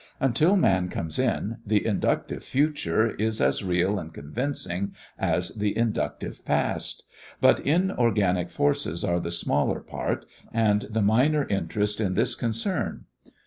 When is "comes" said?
0.89-1.19